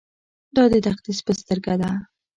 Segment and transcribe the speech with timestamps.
[0.55, 1.91] دا د تقدس په سترګه ده.